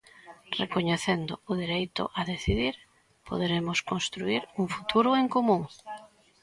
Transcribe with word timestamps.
Recoñecendo 0.61 1.33
o 1.51 1.53
dereito 1.63 2.03
a 2.19 2.21
decidir, 2.33 2.75
poderemos 3.27 3.79
construír 3.91 4.41
un 4.61 4.65
futuro 4.75 5.09
en 5.21 5.27
común. 5.35 5.61